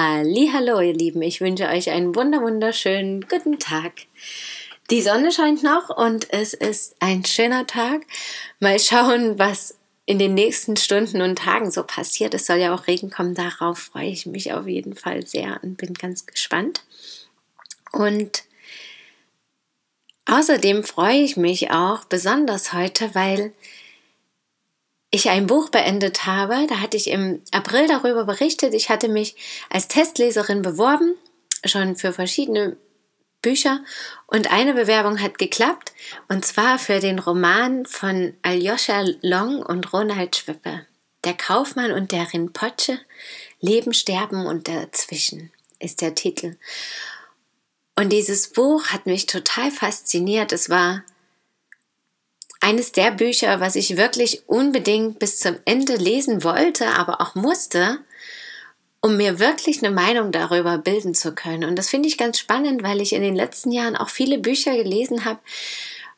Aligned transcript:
Hallo, 0.00 0.78
ihr 0.78 0.94
Lieben, 0.94 1.22
ich 1.22 1.40
wünsche 1.40 1.66
euch 1.66 1.90
einen 1.90 2.14
wunder 2.14 2.40
wunderschönen 2.40 3.22
guten 3.22 3.58
Tag. 3.58 3.94
Die 4.90 5.02
Sonne 5.02 5.32
scheint 5.32 5.64
noch 5.64 5.90
und 5.90 6.32
es 6.32 6.54
ist 6.54 6.94
ein 7.00 7.24
schöner 7.24 7.66
Tag. 7.66 8.02
Mal 8.60 8.78
schauen, 8.78 9.40
was 9.40 9.76
in 10.06 10.20
den 10.20 10.34
nächsten 10.34 10.76
Stunden 10.76 11.20
und 11.20 11.40
Tagen 11.40 11.72
so 11.72 11.82
passiert. 11.82 12.32
Es 12.34 12.46
soll 12.46 12.58
ja 12.58 12.72
auch 12.72 12.86
Regen 12.86 13.10
kommen, 13.10 13.34
darauf 13.34 13.80
freue 13.80 14.10
ich 14.10 14.24
mich 14.24 14.52
auf 14.52 14.68
jeden 14.68 14.94
Fall 14.94 15.26
sehr 15.26 15.58
und 15.64 15.78
bin 15.78 15.94
ganz 15.94 16.26
gespannt. 16.26 16.84
Und 17.90 18.44
außerdem 20.26 20.84
freue 20.84 21.22
ich 21.22 21.36
mich 21.36 21.72
auch 21.72 22.04
besonders 22.04 22.72
heute, 22.72 23.16
weil 23.16 23.52
ich 25.10 25.30
ein 25.30 25.46
Buch 25.46 25.70
beendet 25.70 26.26
habe. 26.26 26.66
Da 26.68 26.80
hatte 26.80 26.96
ich 26.96 27.08
im 27.08 27.42
April 27.52 27.86
darüber 27.86 28.24
berichtet. 28.24 28.74
Ich 28.74 28.90
hatte 28.90 29.08
mich 29.08 29.36
als 29.70 29.88
Testleserin 29.88 30.62
beworben, 30.62 31.14
schon 31.64 31.96
für 31.96 32.12
verschiedene 32.12 32.76
Bücher. 33.40 33.80
Und 34.26 34.52
eine 34.52 34.74
Bewerbung 34.74 35.20
hat 35.20 35.38
geklappt, 35.38 35.92
und 36.28 36.44
zwar 36.44 36.78
für 36.78 37.00
den 37.00 37.18
Roman 37.18 37.86
von 37.86 38.34
Aljoscha 38.42 39.04
Long 39.22 39.62
und 39.62 39.92
Ronald 39.92 40.36
Schwippe. 40.36 40.86
Der 41.24 41.34
Kaufmann 41.34 41.92
und 41.92 42.12
der 42.12 42.32
Rinpoche, 42.32 43.00
Leben, 43.60 43.92
Sterben 43.92 44.46
und 44.46 44.68
dazwischen 44.68 45.52
ist 45.78 46.00
der 46.00 46.14
Titel. 46.14 46.56
Und 47.96 48.10
dieses 48.10 48.52
Buch 48.52 48.88
hat 48.88 49.06
mich 49.06 49.26
total 49.26 49.70
fasziniert. 49.70 50.52
Es 50.52 50.70
war 50.70 51.02
eines 52.60 52.92
der 52.92 53.10
Bücher, 53.10 53.60
was 53.60 53.76
ich 53.76 53.96
wirklich 53.96 54.48
unbedingt 54.48 55.18
bis 55.18 55.38
zum 55.38 55.56
Ende 55.64 55.96
lesen 55.96 56.42
wollte, 56.44 56.86
aber 56.86 57.20
auch 57.20 57.34
musste, 57.34 57.98
um 59.00 59.16
mir 59.16 59.38
wirklich 59.38 59.82
eine 59.82 59.94
Meinung 59.94 60.32
darüber 60.32 60.78
bilden 60.78 61.14
zu 61.14 61.34
können. 61.34 61.64
Und 61.64 61.76
das 61.76 61.88
finde 61.88 62.08
ich 62.08 62.18
ganz 62.18 62.38
spannend, 62.38 62.82
weil 62.82 63.00
ich 63.00 63.12
in 63.12 63.22
den 63.22 63.36
letzten 63.36 63.70
Jahren 63.70 63.96
auch 63.96 64.08
viele 64.08 64.38
Bücher 64.38 64.76
gelesen 64.76 65.24
habe, 65.24 65.38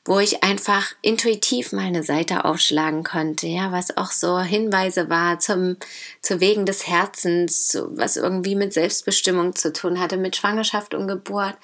wo 0.06 0.18
ich 0.18 0.42
einfach 0.42 0.92
intuitiv 1.02 1.72
meine 1.72 2.02
Seite 2.02 2.46
aufschlagen 2.46 3.04
konnte, 3.04 3.46
ja, 3.46 3.70
was 3.70 3.96
auch 3.98 4.10
so 4.10 4.40
Hinweise 4.40 5.10
war 5.10 5.38
zum, 5.40 5.76
zu 6.22 6.40
Wegen 6.40 6.64
des 6.64 6.86
Herzens, 6.86 7.78
was 7.90 8.16
irgendwie 8.16 8.54
mit 8.54 8.72
Selbstbestimmung 8.72 9.54
zu 9.54 9.74
tun 9.74 10.00
hatte, 10.00 10.16
mit 10.16 10.36
Schwangerschaft 10.36 10.94
und 10.94 11.06
Geburt, 11.06 11.56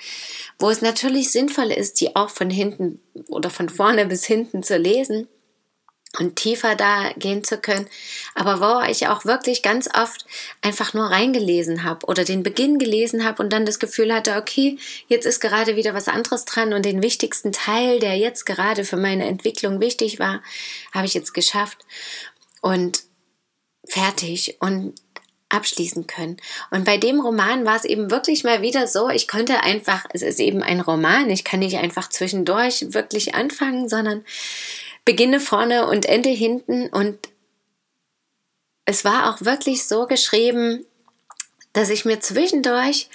wo 0.58 0.70
es 0.70 0.82
natürlich 0.82 1.30
sinnvoll 1.30 1.70
ist, 1.70 2.00
die 2.00 2.16
auch 2.16 2.30
von 2.30 2.50
hinten 2.50 3.00
oder 3.28 3.50
von 3.50 3.68
vorne 3.68 4.06
bis 4.06 4.24
hinten 4.24 4.62
zu 4.62 4.76
lesen 4.76 5.28
und 6.18 6.36
tiefer 6.36 6.74
da 6.76 7.12
gehen 7.16 7.44
zu 7.44 7.58
können, 7.58 7.86
aber 8.34 8.60
wo 8.60 8.90
ich 8.90 9.08
auch 9.08 9.24
wirklich 9.24 9.62
ganz 9.62 9.88
oft 9.94 10.24
einfach 10.62 10.94
nur 10.94 11.06
reingelesen 11.06 11.84
habe 11.84 12.06
oder 12.06 12.24
den 12.24 12.42
Beginn 12.42 12.78
gelesen 12.78 13.24
habe 13.24 13.42
und 13.42 13.52
dann 13.52 13.66
das 13.66 13.78
Gefühl 13.78 14.14
hatte, 14.14 14.36
okay, 14.36 14.78
jetzt 15.08 15.26
ist 15.26 15.40
gerade 15.40 15.76
wieder 15.76 15.92
was 15.92 16.08
anderes 16.08 16.44
dran 16.44 16.72
und 16.72 16.86
den 16.86 17.02
wichtigsten 17.02 17.52
Teil, 17.52 17.98
der 17.98 18.16
jetzt 18.16 18.46
gerade 18.46 18.84
für 18.84 18.96
meine 18.96 19.26
Entwicklung 19.26 19.80
wichtig 19.80 20.18
war, 20.18 20.42
habe 20.94 21.06
ich 21.06 21.14
jetzt 21.14 21.34
geschafft 21.34 21.84
und 22.62 23.02
fertig. 23.86 24.56
Und 24.60 24.94
abschließen 25.48 26.06
können. 26.06 26.38
Und 26.70 26.84
bei 26.84 26.96
dem 26.96 27.20
Roman 27.20 27.64
war 27.64 27.76
es 27.76 27.84
eben 27.84 28.10
wirklich 28.10 28.44
mal 28.44 28.62
wieder 28.62 28.86
so, 28.86 29.08
ich 29.08 29.28
konnte 29.28 29.62
einfach, 29.62 30.04
es 30.12 30.22
ist 30.22 30.40
eben 30.40 30.62
ein 30.62 30.80
Roman, 30.80 31.30
ich 31.30 31.44
kann 31.44 31.60
nicht 31.60 31.78
einfach 31.78 32.08
zwischendurch 32.08 32.86
wirklich 32.94 33.34
anfangen, 33.34 33.88
sondern 33.88 34.24
beginne 35.04 35.38
vorne 35.38 35.86
und 35.86 36.06
ende 36.06 36.30
hinten 36.30 36.88
und 36.88 37.16
es 38.86 39.04
war 39.04 39.30
auch 39.30 39.42
wirklich 39.42 39.86
so 39.86 40.06
geschrieben, 40.06 40.84
dass 41.72 41.90
ich 41.90 42.04
mir 42.04 42.20
zwischendurch 42.20 43.08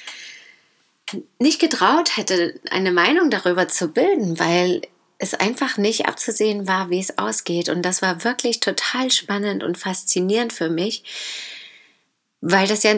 nicht 1.39 1.59
getraut 1.59 2.15
hätte, 2.17 2.59
eine 2.69 2.91
Meinung 2.91 3.29
darüber 3.29 3.67
zu 3.67 3.89
bilden, 3.89 4.39
weil 4.39 4.81
es 5.17 5.33
einfach 5.33 5.77
nicht 5.77 6.07
abzusehen 6.07 6.67
war, 6.67 6.89
wie 6.89 6.99
es 6.99 7.17
ausgeht. 7.17 7.69
Und 7.69 7.83
das 7.83 8.01
war 8.01 8.23
wirklich 8.23 8.59
total 8.59 9.11
spannend 9.11 9.63
und 9.63 9.77
faszinierend 9.77 10.53
für 10.53 10.69
mich, 10.69 11.03
weil 12.41 12.67
das 12.67 12.83
ja 12.83 12.95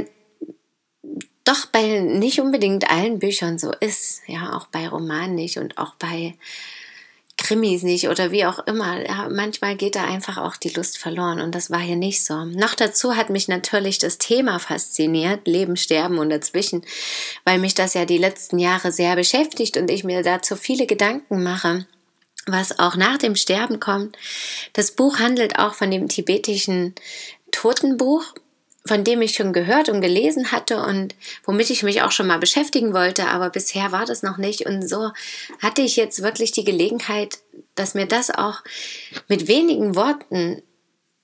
doch 1.44 1.66
bei 1.68 2.00
nicht 2.00 2.40
unbedingt 2.40 2.90
allen 2.90 3.20
Büchern 3.20 3.60
so 3.60 3.72
ist, 3.72 4.22
ja, 4.28 4.56
auch 4.56 4.68
bei 4.68 4.88
Romanen 4.88 5.36
nicht 5.36 5.58
und 5.58 5.78
auch 5.78 5.96
bei 5.96 6.36
Krimis 7.38 7.84
nicht 7.84 8.08
oder 8.08 8.32
wie 8.32 8.46
auch 8.46 8.60
immer. 8.60 9.06
Ja, 9.06 9.28
manchmal 9.30 9.76
geht 9.76 9.96
da 9.96 10.06
einfach 10.06 10.38
auch 10.38 10.56
die 10.56 10.70
Lust 10.70 10.98
verloren 10.98 11.42
und 11.42 11.54
das 11.54 11.70
war 11.70 11.80
hier 11.80 11.98
nicht 11.98 12.24
so. 12.26 12.46
Noch 12.46 12.76
dazu 12.76 13.18
hat 13.18 13.30
mich 13.30 13.50
natürlich 13.50 13.98
das 13.98 14.18
Thema 14.18 14.60
fasziniert, 14.60 15.46
Leben, 15.46 15.76
Sterben 15.76 16.20
und 16.20 16.30
dazwischen, 16.30 16.86
weil 17.44 17.60
mich 17.60 17.74
das 17.74 17.94
ja 17.94 18.06
die 18.06 18.18
letzten 18.18 18.60
Jahre 18.60 18.94
sehr 18.94 19.16
beschäftigt 19.16 19.76
und 19.76 19.92
ich 19.92 20.06
mir 20.06 20.24
dazu 20.24 20.56
viele 20.56 20.88
Gedanken 20.88 21.44
mache 21.44 21.86
was 22.46 22.78
auch 22.80 22.96
nach 22.96 23.18
dem 23.18 23.36
Sterben 23.36 23.80
kommt. 23.80 24.18
Das 24.74 24.92
Buch 24.92 25.20
handelt 25.20 25.60
auch 25.60 25.74
von 25.74 25.92
dem 25.92 26.10
tibetischen 26.10 26.94
Totenbuch 27.52 28.34
von 28.86 29.04
dem 29.04 29.22
ich 29.22 29.36
schon 29.36 29.54
gehört 29.54 29.88
und 29.90 30.02
gelesen 30.02 30.52
hatte 30.52 30.84
und 30.84 31.16
womit 31.46 31.70
ich 31.70 31.84
mich 31.84 32.02
auch 32.02 32.12
schon 32.12 32.28
mal 32.28 32.40
beschäftigen 32.40 32.94
wollte, 32.94 33.28
aber 33.28 33.50
bisher 33.50 33.92
war 33.92 34.06
das 34.06 34.24
noch 34.24 34.38
nicht. 34.38 34.66
Und 34.66 34.88
so 34.88 35.12
hatte 35.62 35.82
ich 35.82 35.96
jetzt 35.96 36.22
wirklich 36.22 36.52
die 36.52 36.66
Gelegenheit, 36.66 37.40
dass 37.76 37.94
mir 37.94 38.06
das 38.06 38.30
auch 38.30 38.62
mit 39.28 39.48
wenigen 39.48 39.96
Worten 39.96 40.62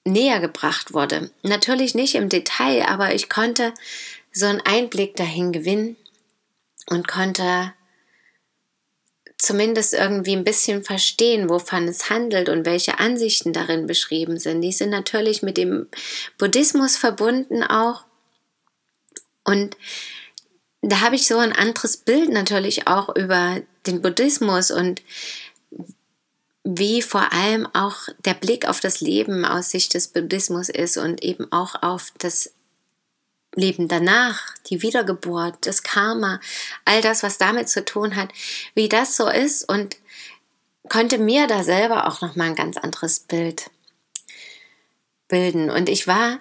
näher 0.05 0.39
gebracht 0.39 0.93
wurde. 0.93 1.31
Natürlich 1.43 1.95
nicht 1.95 2.15
im 2.15 2.29
Detail, 2.29 2.85
aber 2.87 3.13
ich 3.13 3.29
konnte 3.29 3.73
so 4.31 4.45
einen 4.45 4.61
Einblick 4.61 5.15
dahin 5.15 5.51
gewinnen 5.51 5.97
und 6.87 7.07
konnte 7.07 7.73
zumindest 9.39 9.93
irgendwie 9.93 10.35
ein 10.35 10.43
bisschen 10.43 10.83
verstehen, 10.83 11.49
wovon 11.49 11.87
es 11.87 12.09
handelt 12.09 12.49
und 12.49 12.65
welche 12.65 12.99
Ansichten 12.99 13.53
darin 13.53 13.87
beschrieben 13.87 14.37
sind. 14.37 14.61
Die 14.61 14.73
sind 14.73 14.89
natürlich 14.89 15.41
mit 15.41 15.57
dem 15.57 15.87
Buddhismus 16.37 16.97
verbunden 16.97 17.63
auch. 17.63 18.03
Und 19.45 19.77
da 20.81 20.99
habe 21.01 21.15
ich 21.15 21.25
so 21.25 21.37
ein 21.37 21.53
anderes 21.53 21.97
Bild 21.97 22.29
natürlich 22.29 22.87
auch 22.87 23.15
über 23.15 23.61
den 23.87 24.01
Buddhismus 24.01 24.71
und 24.71 25.01
wie 26.65 27.01
vor 27.01 27.31
allem 27.31 27.65
auch 27.73 28.09
der 28.25 28.33
Blick 28.33 28.67
auf 28.67 28.81
das 28.81 28.99
Leben 28.99 29.45
aus 29.45 29.71
Sicht 29.71 29.93
des 29.93 30.09
Buddhismus 30.09 30.67
ist 30.67 30.97
und 30.97 31.23
eben 31.23 31.49
auch 31.51 31.81
auf 31.81 32.11
das 32.17 32.51
Leben 33.55 33.87
danach, 33.87 34.55
die 34.67 34.81
Wiedergeburt, 34.81 35.65
das 35.65 35.83
Karma, 35.83 36.39
all 36.85 37.01
das, 37.01 37.23
was 37.23 37.37
damit 37.37 37.69
zu 37.69 37.83
tun 37.83 38.15
hat, 38.15 38.29
wie 38.75 38.89
das 38.89 39.15
so 39.15 39.27
ist 39.27 39.67
und 39.67 39.97
konnte 40.87 41.17
mir 41.17 41.47
da 41.47 41.63
selber 41.63 42.07
auch 42.07 42.21
noch 42.21 42.35
mal 42.35 42.45
ein 42.45 42.55
ganz 42.55 42.77
anderes 42.77 43.19
Bild 43.19 43.69
bilden 45.27 45.69
und 45.69 45.89
ich 45.89 46.07
war 46.07 46.39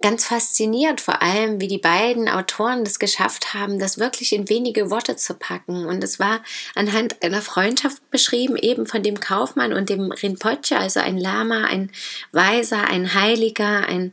ganz 0.00 0.26
fasziniert 0.26 1.00
vor 1.00 1.22
allem, 1.22 1.60
wie 1.60 1.66
die 1.66 1.78
beiden 1.78 2.28
Autoren 2.28 2.84
das 2.84 2.98
geschafft 2.98 3.52
haben, 3.54 3.78
das 3.78 3.98
wirklich 3.98 4.32
in 4.32 4.48
wenige 4.48 4.90
Worte 4.90 5.16
zu 5.16 5.34
packen. 5.34 5.86
Und 5.86 6.04
es 6.04 6.20
war 6.20 6.40
anhand 6.74 7.22
einer 7.22 7.42
Freundschaft 7.42 8.08
beschrieben, 8.10 8.56
eben 8.56 8.86
von 8.86 9.02
dem 9.02 9.18
Kaufmann 9.18 9.72
und 9.72 9.88
dem 9.88 10.12
Rinpoche, 10.12 10.78
also 10.78 11.00
ein 11.00 11.18
Lama, 11.18 11.64
ein 11.64 11.90
Weiser, 12.30 12.86
ein 12.86 13.14
Heiliger, 13.14 13.88
ein 13.88 14.12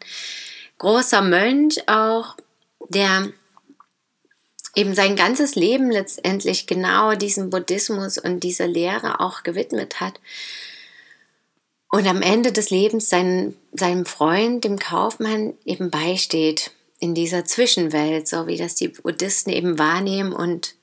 großer 0.77 1.21
Mönch 1.21 1.87
auch, 1.87 2.35
der 2.89 3.31
eben 4.75 4.93
sein 4.93 5.15
ganzes 5.15 5.55
Leben 5.55 5.89
letztendlich 5.89 6.67
genau 6.67 7.15
diesem 7.15 7.49
Buddhismus 7.49 8.17
und 8.17 8.41
dieser 8.41 8.67
Lehre 8.67 9.19
auch 9.19 9.43
gewidmet 9.43 10.01
hat. 10.01 10.19
Und 11.91 12.07
am 12.07 12.21
Ende 12.21 12.51
des 12.51 12.69
Lebens 12.71 13.09
seinen, 13.09 13.55
seinem 13.71 14.05
Freund, 14.05 14.65
dem 14.65 14.77
Kaufmann, 14.77 15.53
eben 15.63 15.89
beisteht 15.89 16.71
in 16.99 17.15
dieser 17.15 17.45
Zwischenwelt, 17.45 18.27
so 18.27 18.47
wie 18.47 18.57
das 18.57 18.75
die 18.75 18.89
Buddhisten 18.89 19.49
eben 19.49 19.79
wahrnehmen 19.79 20.33
und 20.33 20.75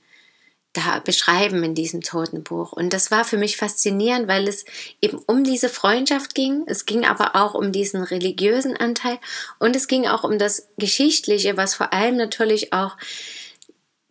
da 0.72 1.00
beschreiben 1.00 1.62
in 1.64 1.74
diesem 1.74 2.00
Totenbuch. 2.00 2.72
Und 2.72 2.92
das 2.92 3.10
war 3.10 3.24
für 3.24 3.36
mich 3.36 3.56
faszinierend, 3.56 4.26
weil 4.26 4.48
es 4.48 4.64
eben 5.02 5.18
um 5.26 5.44
diese 5.44 5.68
Freundschaft 5.68 6.34
ging. 6.34 6.64
Es 6.66 6.86
ging 6.86 7.04
aber 7.04 7.36
auch 7.36 7.54
um 7.54 7.72
diesen 7.72 8.02
religiösen 8.02 8.76
Anteil 8.76 9.18
und 9.58 9.76
es 9.76 9.86
ging 9.86 10.06
auch 10.06 10.24
um 10.24 10.38
das 10.38 10.68
Geschichtliche, 10.78 11.56
was 11.56 11.74
vor 11.74 11.92
allem 11.92 12.16
natürlich 12.16 12.72
auch 12.72 12.96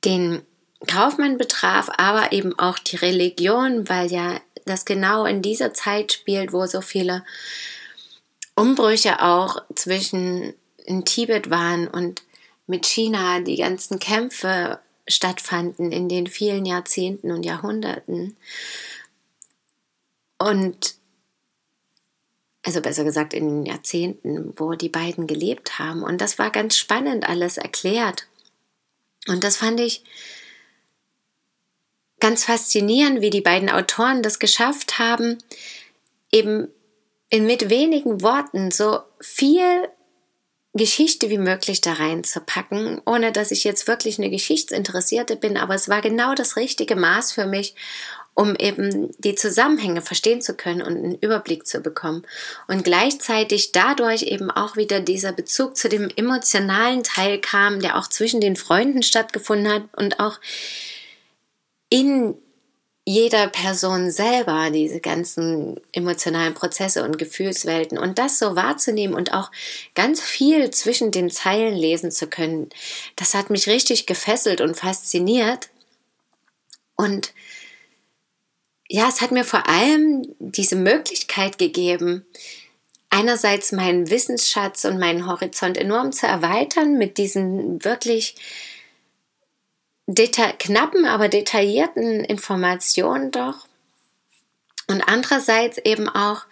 den 0.06 0.44
Kaufmann 0.88 1.38
betraf, 1.38 1.90
aber 1.98 2.32
eben 2.32 2.58
auch 2.58 2.80
die 2.80 2.96
Religion, 2.96 3.90
weil 3.90 4.12
ja 4.12 4.40
das 4.66 4.86
genau 4.86 5.26
in 5.26 5.42
dieser 5.42 5.74
Zeit 5.74 6.14
spielt, 6.14 6.54
wo 6.54 6.66
so 6.68 6.82
viele 6.82 7.24
Umbrüche 8.56 9.22
auch 9.22 9.62
zwischen 9.76 10.54
in 10.86 11.06
Tibet 11.06 11.50
waren 11.50 11.88
und 11.88 12.24
mit 12.68 12.86
China 12.86 13.40
die 13.40 13.58
ganzen 13.58 14.00
Kämpfe 14.00 14.80
stattfanden 15.08 15.92
in 15.92 16.10
den 16.10 16.28
vielen 16.28 16.66
Jahrzehnten 16.66 17.32
und 17.32 17.44
Jahrhunderten. 17.44 18.36
Und 20.38 20.96
also 22.64 22.82
besser 22.82 23.04
gesagt 23.04 23.34
in 23.34 23.48
den 23.48 23.66
Jahrzehnten, 23.66 24.54
wo 24.56 24.74
die 24.74 24.90
beiden 24.90 25.28
gelebt 25.28 25.80
haben. 25.80 26.04
Und 26.04 26.22
das 26.22 26.38
war 26.38 26.52
ganz 26.52 26.78
spannend 26.78 27.28
alles 27.28 27.58
erklärt. 27.58 28.28
Und 29.28 29.44
das 29.44 29.58
fand 29.58 29.80
ich 29.80 30.04
ganz 32.20 32.46
faszinierend, 32.46 33.22
wie 33.22 33.32
die 33.32 33.42
beiden 33.42 33.70
Autoren 33.70 34.22
das 34.22 34.40
geschafft 34.40 35.00
haben, 35.00 35.40
eben 36.32 36.68
mit 37.32 37.70
wenigen 37.70 38.22
Worten 38.22 38.72
so 38.72 39.00
viel 39.20 39.90
Geschichte 40.74 41.30
wie 41.30 41.38
möglich 41.38 41.82
da 41.82 41.94
reinzupacken, 41.94 43.02
ohne 43.06 43.32
dass 43.32 43.52
ich 43.52 43.64
jetzt 43.64 43.88
wirklich 43.88 44.18
eine 44.18 44.30
Geschichtsinteressierte 44.30 45.36
bin, 45.36 45.58
aber 45.58 45.76
es 45.76 45.90
war 45.90 46.02
genau 46.02 46.34
das 46.34 46.56
richtige 46.56 46.96
Maß 46.96 47.34
für 47.34 47.46
mich, 47.46 47.76
um 48.34 48.56
eben 48.56 49.12
die 49.20 49.36
Zusammenhänge 49.36 50.02
verstehen 50.02 50.42
zu 50.42 50.56
können 50.56 50.82
und 50.82 50.96
einen 50.96 51.16
Überblick 51.16 51.68
zu 51.68 51.82
bekommen. 51.82 52.24
Und 52.68 52.86
gleichzeitig 52.86 53.74
dadurch 53.74 54.24
eben 54.24 54.50
auch 54.50 54.78
wieder 54.78 55.02
dieser 55.02 55.34
Bezug 55.34 55.76
zu 55.76 55.90
dem 55.90 56.10
emotionalen 56.16 57.04
Teil 57.04 57.40
kam, 57.40 57.82
der 57.82 57.98
auch 57.98 58.08
zwischen 58.08 58.40
den 58.40 58.56
Freunden 58.56 59.04
stattgefunden 59.04 59.72
hat 59.72 59.84
und 59.98 60.22
auch 60.22 60.40
in 61.90 62.36
jeder 63.04 63.48
Person 63.48 64.12
selber 64.12 64.70
diese 64.70 65.00
ganzen 65.00 65.80
emotionalen 65.92 66.54
Prozesse 66.54 67.04
und 67.04 67.18
Gefühlswelten 67.18 67.98
und 67.98 68.20
das 68.20 68.38
so 68.38 68.56
wahrzunehmen 68.56 69.16
und 69.16 69.34
auch 69.34 69.52
ganz 69.96 70.22
viel 70.22 70.70
zwischen 70.70 71.12
den 71.12 71.32
Zeilen 71.32 71.76
lesen 71.76 72.12
zu 72.12 72.28
können, 72.28 72.70
das 73.16 73.34
hat 73.34 73.50
mich 73.50 73.68
richtig 73.68 74.06
gefesselt 74.06 74.62
und 74.62 74.76
fasziniert. 74.76 75.70
Und 76.96 77.34
ja, 78.88 79.08
es 79.10 79.22
hat 79.22 79.32
mir 79.32 79.46
vor 79.46 79.68
allem 79.68 80.28
diese 80.38 80.76
Möglichkeit 80.76 81.58
gegeben, 81.58 82.26
einerseits 83.10 83.72
meinen 83.72 84.12
Wissensschatz 84.12 84.86
und 84.86 85.00
meinen 85.00 85.26
Horizont 85.26 85.78
enorm 85.78 86.12
zu 86.12 86.28
erweitern 86.28 86.98
mit 86.98 87.18
diesen 87.18 87.84
wirklich 87.84 88.36
knappen, 90.08 91.06
aber 91.06 91.30
detaillierten 91.30 92.24
Informationen 92.24 93.32
doch. 93.32 93.68
Und 94.88 95.02
andererseits 95.02 95.78
eben 95.78 96.10
auch 96.10 96.44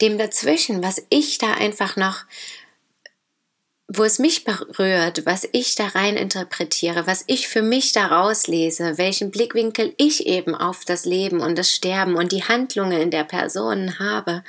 dem 0.00 0.18
dazwischen, 0.18 0.82
was 0.82 1.02
ich 1.10 1.38
da 1.38 1.54
einfach 1.54 1.96
noch 1.96 2.24
wo 3.92 4.04
es 4.04 4.20
mich 4.20 4.44
berührt, 4.44 5.26
was 5.26 5.48
ich 5.50 5.74
da 5.74 5.88
rein 5.88 6.16
interpretiere, 6.16 7.08
was 7.08 7.24
ich 7.26 7.48
für 7.48 7.60
mich 7.60 7.92
daraus 7.92 8.46
lese, 8.46 8.98
welchen 8.98 9.32
Blickwinkel 9.32 9.94
ich 9.96 10.26
eben 10.26 10.54
auf 10.54 10.84
das 10.84 11.04
Leben 11.04 11.40
und 11.40 11.58
das 11.58 11.72
Sterben 11.72 12.14
und 12.14 12.30
die 12.30 12.44
Handlungen 12.44 13.00
in 13.00 13.10
der 13.10 13.24
Person 13.24 13.98
habe, 13.98 14.44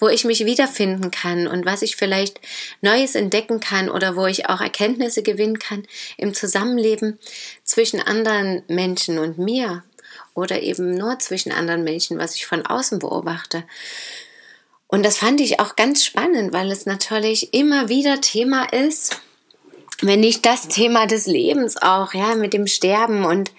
wo 0.00 0.08
ich 0.08 0.24
mich 0.24 0.44
wiederfinden 0.46 1.12
kann 1.12 1.46
und 1.46 1.64
was 1.64 1.82
ich 1.82 1.94
vielleicht 1.94 2.40
Neues 2.80 3.14
entdecken 3.14 3.60
kann 3.60 3.88
oder 3.88 4.16
wo 4.16 4.26
ich 4.26 4.48
auch 4.48 4.60
Erkenntnisse 4.60 5.22
gewinnen 5.22 5.60
kann 5.60 5.86
im 6.16 6.34
Zusammenleben 6.34 7.20
zwischen 7.62 8.00
anderen 8.00 8.64
Menschen 8.66 9.20
und 9.20 9.38
mir 9.38 9.84
oder 10.34 10.60
eben 10.60 10.96
nur 10.96 11.20
zwischen 11.20 11.52
anderen 11.52 11.84
Menschen, 11.84 12.18
was 12.18 12.34
ich 12.34 12.46
von 12.46 12.66
außen 12.66 12.98
beobachte. 12.98 13.62
Und 14.92 15.04
das 15.04 15.16
fand 15.16 15.40
ich 15.40 15.58
auch 15.58 15.74
ganz 15.74 16.04
spannend, 16.04 16.52
weil 16.52 16.70
es 16.70 16.84
natürlich 16.84 17.54
immer 17.54 17.88
wieder 17.88 18.20
Thema 18.20 18.70
ist, 18.70 19.22
wenn 20.02 20.20
nicht 20.20 20.44
das 20.44 20.68
Thema 20.68 21.06
des 21.06 21.24
Lebens 21.24 21.80
auch, 21.80 22.12
ja, 22.12 22.34
mit 22.34 22.52
dem 22.52 22.66
Sterben 22.66 23.24
und 23.24 23.52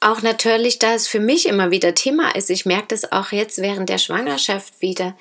auch 0.00 0.20
natürlich, 0.20 0.78
da 0.78 0.92
es 0.92 1.06
für 1.06 1.20
mich 1.20 1.48
immer 1.48 1.70
wieder 1.70 1.94
Thema 1.94 2.34
ist. 2.34 2.50
Ich 2.50 2.66
merke 2.66 2.88
das 2.88 3.12
auch 3.12 3.32
jetzt 3.32 3.62
während 3.62 3.88
der 3.88 3.96
Schwangerschaft 3.96 4.82
wieder, 4.82 5.16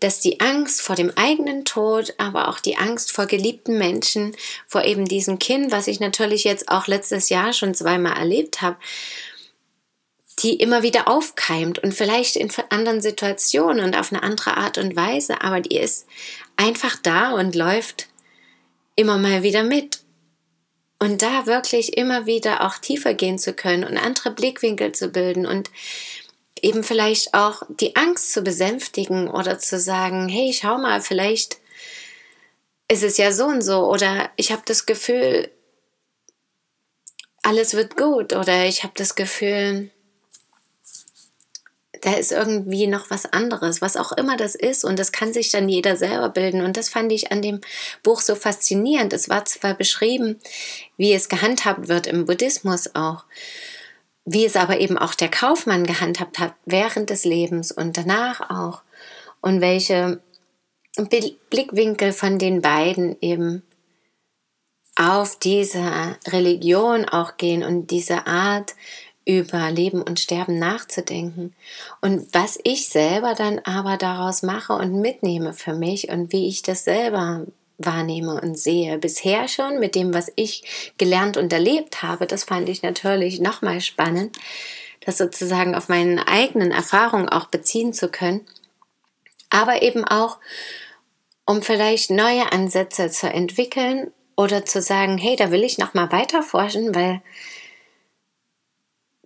dass 0.00 0.20
die 0.20 0.40
Angst 0.40 0.80
vor 0.80 0.96
dem 0.96 1.12
eigenen 1.14 1.66
Tod, 1.66 2.14
aber 2.16 2.48
auch 2.48 2.58
die 2.58 2.78
Angst 2.78 3.12
vor 3.12 3.26
geliebten 3.26 3.76
Menschen, 3.76 4.34
vor 4.66 4.84
eben 4.84 5.04
diesem 5.04 5.38
Kind, 5.38 5.72
was 5.72 5.88
ich 5.88 6.00
natürlich 6.00 6.44
jetzt 6.44 6.70
auch 6.70 6.86
letztes 6.86 7.28
Jahr 7.28 7.52
schon 7.52 7.74
zweimal 7.74 8.16
erlebt 8.16 8.62
habe, 8.62 8.78
die 10.42 10.56
immer 10.56 10.82
wieder 10.82 11.08
aufkeimt 11.08 11.78
und 11.78 11.94
vielleicht 11.94 12.36
in 12.36 12.50
anderen 12.70 13.00
Situationen 13.00 13.84
und 13.84 13.96
auf 13.96 14.12
eine 14.12 14.22
andere 14.22 14.56
Art 14.56 14.78
und 14.78 14.96
Weise, 14.96 15.40
aber 15.42 15.60
die 15.60 15.76
ist 15.76 16.06
einfach 16.56 16.96
da 17.02 17.32
und 17.32 17.54
läuft 17.54 18.08
immer 18.96 19.18
mal 19.18 19.42
wieder 19.42 19.62
mit. 19.62 20.00
Und 20.98 21.20
da 21.20 21.46
wirklich 21.46 21.96
immer 21.96 22.26
wieder 22.26 22.64
auch 22.64 22.78
tiefer 22.78 23.14
gehen 23.14 23.38
zu 23.38 23.54
können 23.54 23.82
und 23.82 23.96
andere 23.96 24.30
Blickwinkel 24.30 24.92
zu 24.92 25.08
bilden 25.08 25.46
und 25.46 25.68
eben 26.60 26.84
vielleicht 26.84 27.34
auch 27.34 27.62
die 27.68 27.96
Angst 27.96 28.32
zu 28.32 28.42
besänftigen 28.42 29.28
oder 29.28 29.58
zu 29.58 29.80
sagen, 29.80 30.28
hey, 30.28 30.52
schau 30.52 30.78
mal, 30.78 31.00
vielleicht 31.00 31.58
ist 32.88 33.02
es 33.02 33.16
ja 33.16 33.32
so 33.32 33.46
und 33.46 33.62
so 33.62 33.90
oder 33.90 34.30
ich 34.36 34.52
habe 34.52 34.62
das 34.64 34.86
Gefühl, 34.86 35.50
alles 37.42 37.74
wird 37.74 37.96
gut 37.96 38.32
oder 38.32 38.66
ich 38.66 38.84
habe 38.84 38.92
das 38.94 39.16
Gefühl, 39.16 39.90
da 42.02 42.14
ist 42.14 42.32
irgendwie 42.32 42.88
noch 42.88 43.10
was 43.10 43.32
anderes, 43.32 43.80
was 43.80 43.96
auch 43.96 44.10
immer 44.12 44.36
das 44.36 44.56
ist. 44.56 44.84
Und 44.84 44.98
das 44.98 45.12
kann 45.12 45.32
sich 45.32 45.50
dann 45.50 45.68
jeder 45.68 45.96
selber 45.96 46.28
bilden. 46.28 46.60
Und 46.60 46.76
das 46.76 46.88
fand 46.88 47.12
ich 47.12 47.30
an 47.30 47.42
dem 47.42 47.60
Buch 48.02 48.20
so 48.20 48.34
faszinierend. 48.34 49.12
Es 49.12 49.28
war 49.28 49.44
zwar 49.44 49.74
beschrieben, 49.74 50.40
wie 50.96 51.12
es 51.12 51.28
gehandhabt 51.28 51.86
wird 51.88 52.08
im 52.08 52.26
Buddhismus 52.26 52.96
auch, 52.96 53.24
wie 54.24 54.44
es 54.44 54.56
aber 54.56 54.80
eben 54.80 54.98
auch 54.98 55.14
der 55.14 55.30
Kaufmann 55.30 55.86
gehandhabt 55.86 56.40
hat 56.40 56.54
während 56.66 57.08
des 57.08 57.24
Lebens 57.24 57.70
und 57.70 57.96
danach 57.96 58.50
auch. 58.50 58.82
Und 59.40 59.60
welche 59.60 60.20
Blickwinkel 61.50 62.12
von 62.12 62.36
den 62.36 62.62
beiden 62.62 63.16
eben 63.20 63.62
auf 64.96 65.38
diese 65.38 66.18
Religion 66.26 67.04
auch 67.04 67.36
gehen 67.36 67.62
und 67.62 67.92
diese 67.92 68.26
Art, 68.26 68.74
über 69.24 69.70
Leben 69.70 70.02
und 70.02 70.18
Sterben 70.20 70.58
nachzudenken. 70.58 71.54
Und 72.00 72.26
was 72.32 72.58
ich 72.64 72.88
selber 72.88 73.34
dann 73.34 73.60
aber 73.60 73.96
daraus 73.96 74.42
mache 74.42 74.72
und 74.72 75.00
mitnehme 75.00 75.52
für 75.52 75.74
mich 75.74 76.08
und 76.08 76.32
wie 76.32 76.48
ich 76.48 76.62
das 76.62 76.84
selber 76.84 77.46
wahrnehme 77.78 78.40
und 78.40 78.58
sehe. 78.58 78.98
Bisher 78.98 79.48
schon 79.48 79.78
mit 79.78 79.94
dem, 79.94 80.14
was 80.14 80.32
ich 80.36 80.92
gelernt 80.98 81.36
und 81.36 81.52
erlebt 81.52 82.02
habe, 82.02 82.26
das 82.26 82.44
fand 82.44 82.68
ich 82.68 82.82
natürlich 82.82 83.40
nochmal 83.40 83.80
spannend, 83.80 84.38
das 85.04 85.18
sozusagen 85.18 85.74
auf 85.74 85.88
meinen 85.88 86.18
eigenen 86.18 86.70
Erfahrungen 86.70 87.28
auch 87.28 87.46
beziehen 87.46 87.92
zu 87.92 88.08
können. 88.08 88.46
Aber 89.50 89.82
eben 89.82 90.04
auch, 90.04 90.38
um 91.44 91.62
vielleicht 91.62 92.10
neue 92.10 92.52
Ansätze 92.52 93.10
zu 93.10 93.28
entwickeln 93.28 94.10
oder 94.36 94.64
zu 94.64 94.80
sagen, 94.80 95.18
hey, 95.18 95.36
da 95.36 95.50
will 95.50 95.64
ich 95.64 95.78
nochmal 95.78 96.10
weiter 96.12 96.42
forschen, 96.42 96.94
weil 96.94 97.20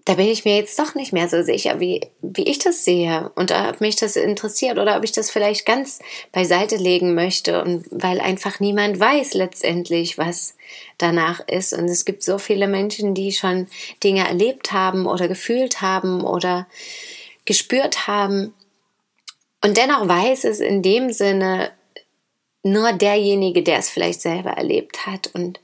da 0.07 0.15
bin 0.15 0.29
ich 0.29 0.45
mir 0.45 0.55
jetzt 0.57 0.79
doch 0.79 0.95
nicht 0.95 1.13
mehr 1.13 1.29
so 1.29 1.43
sicher, 1.43 1.81
wie, 1.81 2.01
wie 2.23 2.45
ich 2.45 2.61
das 2.61 2.85
sehe 2.85 3.33
und 3.35 3.51
ob 3.51 3.81
mich 3.81 3.97
das 3.97 4.15
interessiert 4.15 4.79
oder 4.79 4.97
ob 4.97 5.03
ich 5.03 5.11
das 5.11 5.33
vielleicht 5.33 5.67
ganz 5.67 5.99
beiseite 6.31 6.77
legen 6.77 7.15
möchte 7.15 7.61
und 7.61 7.85
weil 7.91 8.21
einfach 8.21 8.61
niemand 8.61 9.01
weiß 9.01 9.35
letztendlich, 9.35 10.17
was 10.17 10.55
danach 10.97 11.41
ist. 11.49 11.73
Und 11.73 11.87
es 11.87 12.05
gibt 12.05 12.23
so 12.23 12.39
viele 12.39 12.69
Menschen, 12.69 13.15
die 13.15 13.33
schon 13.33 13.67
Dinge 14.05 14.27
erlebt 14.29 14.71
haben 14.71 15.07
oder 15.07 15.27
gefühlt 15.27 15.83
haben 15.83 16.23
oder 16.23 16.69
gespürt 17.45 18.07
haben. 18.07 18.55
Und 19.61 19.77
dennoch 19.77 20.07
weiß 20.07 20.45
es 20.45 20.61
in 20.61 20.83
dem 20.83 21.13
Sinne 21.13 21.73
nur 22.63 22.93
derjenige, 22.93 23.65
der 23.65 23.79
es 23.79 23.91
vielleicht 23.91 24.21
selber 24.21 24.51
erlebt 24.51 25.05
hat 25.05 25.31
und 25.35 25.59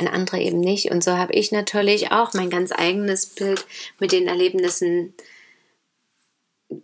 ein 0.00 0.08
anderer 0.08 0.38
eben 0.38 0.60
nicht. 0.60 0.90
Und 0.90 1.04
so 1.04 1.16
habe 1.16 1.34
ich 1.34 1.52
natürlich 1.52 2.10
auch 2.10 2.32
mein 2.34 2.50
ganz 2.50 2.72
eigenes 2.72 3.26
Bild 3.26 3.66
mit 3.98 4.12
den 4.12 4.26
Erlebnissen, 4.26 5.14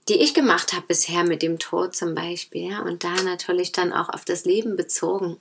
die 0.08 0.20
ich 0.20 0.34
gemacht 0.34 0.72
habe 0.72 0.86
bisher 0.86 1.24
mit 1.24 1.42
dem 1.42 1.58
Tod 1.58 1.96
zum 1.96 2.14
Beispiel. 2.14 2.70
Ja, 2.70 2.82
und 2.82 3.04
da 3.04 3.22
natürlich 3.22 3.72
dann 3.72 3.92
auch 3.92 4.08
auf 4.08 4.24
das 4.24 4.44
Leben 4.44 4.76
bezogen 4.76 5.38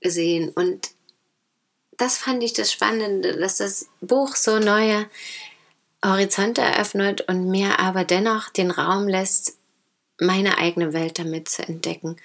gesehen. 0.00 0.50
Und 0.50 0.90
das 1.96 2.18
fand 2.18 2.42
ich 2.42 2.52
das 2.52 2.72
Spannende, 2.72 3.38
dass 3.38 3.58
das 3.58 3.88
Buch 4.00 4.36
so 4.36 4.58
neue 4.58 5.08
Horizonte 6.04 6.60
eröffnet 6.60 7.22
und 7.28 7.48
mir 7.48 7.78
aber 7.78 8.04
dennoch 8.04 8.48
den 8.50 8.72
Raum 8.72 9.06
lässt, 9.06 9.56
meine 10.18 10.58
eigene 10.58 10.92
Welt 10.92 11.18
damit 11.18 11.48
zu 11.48 11.62
entdecken. 11.62 12.16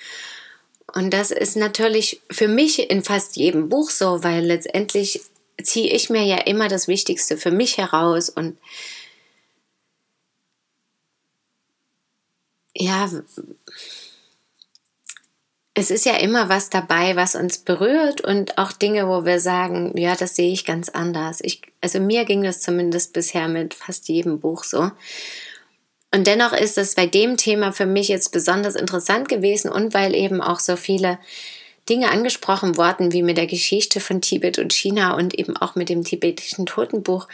Und 0.94 1.12
das 1.12 1.32
ist 1.32 1.58
natürlich 1.58 2.22
für 2.32 2.48
mich 2.48 2.90
in 2.90 3.04
fast 3.04 3.36
jedem 3.36 3.70
Buch 3.70 3.90
so, 3.90 4.24
weil 4.24 4.46
letztendlich 4.46 5.22
ziehe 5.62 5.92
ich 5.92 6.10
mir 6.10 6.24
ja 6.24 6.38
immer 6.38 6.68
das 6.70 6.88
Wichtigste 6.88 7.38
für 7.38 7.52
mich 7.52 7.78
heraus 7.78 8.30
und 8.30 8.58
ja, 12.76 13.10
es 15.74 15.92
ist 15.92 16.06
ja 16.06 16.16
immer 16.16 16.50
was 16.50 16.70
dabei, 16.70 17.16
was 17.16 17.36
uns 17.36 17.60
berührt 17.60 18.22
und 18.22 18.58
auch 18.58 18.72
Dinge, 18.72 19.08
wo 19.08 19.26
wir 19.26 19.40
sagen, 19.40 19.96
ja, 19.96 20.16
das 20.16 20.36
sehe 20.36 20.52
ich 20.52 20.66
ganz 20.66 20.90
anders. 20.90 21.40
Ich, 21.42 21.62
also 21.82 22.00
mir 22.00 22.26
ging 22.26 22.42
das 22.42 22.62
zumindest 22.62 23.14
bisher 23.14 23.48
mit 23.48 23.76
fast 23.76 24.08
jedem 24.08 24.40
Buch 24.40 24.64
so. 24.64 24.92
Und 26.12 26.26
dennoch 26.26 26.54
ist 26.54 26.78
es 26.78 26.96
bei 26.96 27.06
dem 27.06 27.38
Thema 27.38 27.72
für 27.74 27.86
mich 27.86 28.08
jetzt 28.08 28.32
besonders 28.32 28.76
interessant 28.76 29.28
gewesen 29.28 29.72
und 29.72 29.94
weil 29.94 30.16
eben 30.16 30.42
auch 30.42 30.60
so 30.60 30.76
viele 30.76 31.20
Dinge 31.90 32.10
angesprochen 32.12 32.78
wurden, 32.78 33.14
wie 33.14 33.24
mit 33.24 33.38
der 33.38 33.48
Geschichte 33.48 34.00
von 34.00 34.22
Tibet 34.22 34.60
und 34.60 34.74
China 34.74 35.16
und 35.16 35.38
eben 35.38 35.56
auch 35.58 35.76
mit 35.76 35.90
dem 35.90 36.04
tibetischen 36.04 36.66
Totenbuch, 36.66 37.28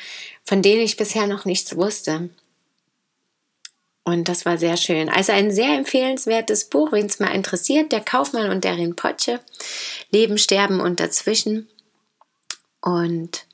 von 0.44 0.62
denen 0.62 0.82
ich 0.82 0.98
bisher 0.98 1.28
noch 1.28 1.46
nichts 1.46 1.76
wusste. 1.76 2.30
Und 4.04 4.28
das 4.28 4.46
war 4.46 4.58
sehr 4.58 4.76
schön. 4.76 5.10
Also 5.10 5.32
ein 5.32 5.52
sehr 5.52 5.78
empfehlenswertes 5.78 6.66
Buch, 6.66 6.92
wen 6.92 7.06
es 7.06 7.20
mal 7.20 7.34
interessiert, 7.34 7.92
der 7.92 8.02
Kaufmann 8.02 8.50
und 8.50 8.64
der 8.64 8.78
Rinpoche, 8.78 9.40
Leben, 10.12 10.38
Sterben 10.38 10.82
und 10.82 11.00
dazwischen. 11.00 11.70
Und 12.82 13.46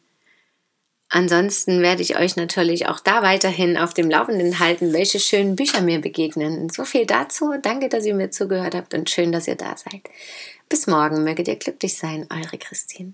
Ansonsten 1.10 1.82
werde 1.82 2.04
ich 2.04 2.20
euch 2.20 2.36
natürlich 2.36 2.88
auch 2.88 3.00
da 3.00 3.24
weiterhin 3.24 3.78
auf 3.78 3.96
dem 3.96 4.12
Laufenden 4.12 4.60
halten, 4.60 4.94
welche 4.94 5.20
schönen 5.20 5.56
Bücher 5.56 5.82
mir 5.82 6.00
begegnen. 6.00 6.70
So 6.70 6.86
viel 6.86 7.08
dazu. 7.08 7.56
Danke, 7.60 7.90
dass 7.90 8.06
ihr 8.06 8.14
mir 8.14 8.30
zugehört 8.30 8.76
habt 8.76 8.94
und 8.94 9.10
schön, 9.10 9.32
dass 9.32 9.48
ihr 9.48 9.56
da 9.56 9.76
seid. 9.76 10.04
Bis 10.70 10.86
morgen, 10.86 11.24
möget 11.24 11.48
ihr 11.48 11.56
glücklich 11.56 11.98
sein, 11.98 12.28
eure 12.30 12.60
Christine. 12.60 13.14